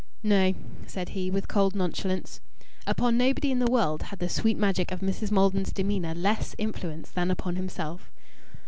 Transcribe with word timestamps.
"No," 0.23 0.55
said 0.87 1.09
he, 1.09 1.29
with 1.29 1.47
cold 1.47 1.75
nonchalance. 1.75 2.39
Upon 2.87 3.19
nobody 3.19 3.51
in 3.51 3.59
the 3.59 3.69
world 3.69 4.01
had 4.01 4.17
the 4.17 4.29
sweet 4.29 4.57
magic 4.57 4.91
of 4.91 5.01
Mrs. 5.01 5.29
Maldon's 5.29 5.71
demeanour 5.71 6.15
less 6.15 6.55
influence 6.57 7.11
than 7.11 7.29
upon 7.29 7.55
himself. 7.55 8.09